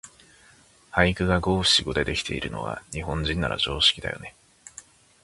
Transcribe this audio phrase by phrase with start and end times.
[0.89, 4.33] 俳句が五七五でできているのは、日本人なら常識だよね。